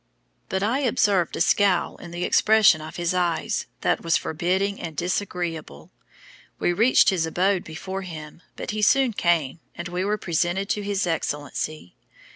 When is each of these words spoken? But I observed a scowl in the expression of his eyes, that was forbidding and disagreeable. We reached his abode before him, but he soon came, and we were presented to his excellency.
But 0.49 0.63
I 0.63 0.79
observed 0.79 1.35
a 1.35 1.41
scowl 1.41 1.95
in 1.97 2.09
the 2.09 2.23
expression 2.23 2.81
of 2.81 2.95
his 2.95 3.13
eyes, 3.13 3.67
that 3.81 4.01
was 4.01 4.17
forbidding 4.17 4.81
and 4.81 4.97
disagreeable. 4.97 5.91
We 6.57 6.73
reached 6.73 7.11
his 7.11 7.27
abode 7.27 7.63
before 7.63 8.01
him, 8.01 8.41
but 8.55 8.71
he 8.71 8.81
soon 8.81 9.13
came, 9.13 9.59
and 9.75 9.87
we 9.89 10.03
were 10.03 10.17
presented 10.17 10.69
to 10.69 10.81
his 10.81 11.05
excellency. 11.05 11.97